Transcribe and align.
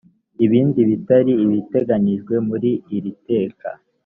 ibindi 0.45 0.79
bitari 0.89 1.31
ibiteganyijwe 1.45 2.33
muri 2.47 2.71
iri 2.95 3.11
teka 3.27 3.69